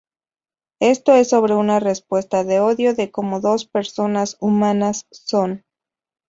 [0.79, 5.63] Esto es sobre una respuesta de odio de como dos personas humanas son".